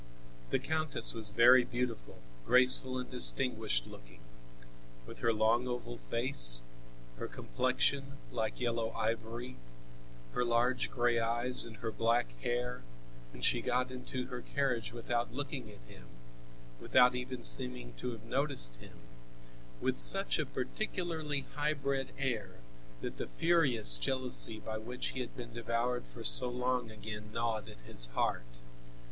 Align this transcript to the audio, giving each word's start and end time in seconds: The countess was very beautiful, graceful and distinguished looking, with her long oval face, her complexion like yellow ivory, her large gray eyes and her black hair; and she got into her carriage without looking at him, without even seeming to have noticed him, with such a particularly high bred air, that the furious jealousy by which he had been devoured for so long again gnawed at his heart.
The 0.49 0.57
countess 0.57 1.13
was 1.13 1.29
very 1.29 1.63
beautiful, 1.63 2.17
graceful 2.43 2.97
and 2.97 3.07
distinguished 3.11 3.85
looking, 3.85 4.21
with 5.05 5.19
her 5.19 5.31
long 5.31 5.67
oval 5.67 5.99
face, 5.99 6.63
her 7.17 7.27
complexion 7.27 8.17
like 8.31 8.59
yellow 8.59 8.89
ivory, 8.93 9.57
her 10.33 10.43
large 10.43 10.89
gray 10.89 11.19
eyes 11.19 11.65
and 11.65 11.77
her 11.77 11.91
black 11.91 12.25
hair; 12.41 12.81
and 13.31 13.45
she 13.45 13.61
got 13.61 13.91
into 13.91 14.25
her 14.25 14.41
carriage 14.41 14.91
without 14.91 15.35
looking 15.35 15.69
at 15.69 15.87
him, 15.87 16.07
without 16.79 17.13
even 17.13 17.43
seeming 17.43 17.93
to 17.97 18.09
have 18.13 18.23
noticed 18.23 18.77
him, 18.77 19.01
with 19.81 19.99
such 19.99 20.39
a 20.39 20.47
particularly 20.47 21.45
high 21.53 21.73
bred 21.73 22.11
air, 22.17 22.55
that 23.01 23.17
the 23.17 23.27
furious 23.27 23.99
jealousy 23.99 24.59
by 24.59 24.79
which 24.79 25.09
he 25.09 25.19
had 25.19 25.37
been 25.37 25.53
devoured 25.53 26.05
for 26.11 26.23
so 26.23 26.49
long 26.49 26.89
again 26.89 27.29
gnawed 27.31 27.69
at 27.69 27.81
his 27.81 28.07
heart. 28.15 28.61